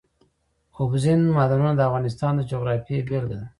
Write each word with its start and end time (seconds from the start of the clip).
اوبزین 0.79 1.19
معدنونه 1.35 1.73
د 1.75 1.81
افغانستان 1.89 2.31
د 2.35 2.41
جغرافیې 2.51 2.99
بېلګه 3.07 3.37
ده. 3.41 3.45